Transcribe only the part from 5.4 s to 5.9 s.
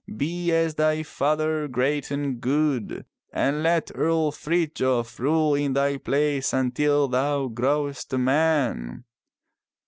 in